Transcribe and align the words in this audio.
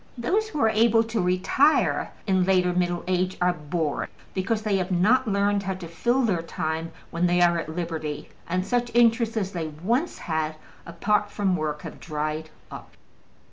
Those 0.17 0.49
who 0.49 0.59
are 0.61 0.69
able 0.69 1.03
to 1.03 1.21
retire 1.21 2.11
in 2.25 2.43
later 2.43 2.73
middle 2.73 3.03
age 3.07 3.37
are 3.39 3.53
bored, 3.53 4.09
because 4.33 4.63
they 4.63 4.77
have 4.77 4.89
not 4.91 5.27
learned 5.27 5.61
how 5.61 5.75
to 5.75 5.87
fill 5.87 6.23
their 6.23 6.41
time 6.41 6.91
when 7.11 7.27
they 7.27 7.39
are 7.39 7.59
at 7.59 7.69
liberty, 7.75 8.29
and 8.49 8.65
such 8.65 8.89
interests 8.95 9.37
as 9.37 9.51
they 9.51 9.67
once 9.67 10.17
had 10.17 10.55
apart 10.87 11.29
from 11.29 11.55
work 11.55 11.83
have 11.83 11.99
dried 11.99 12.49
up. 12.71 12.97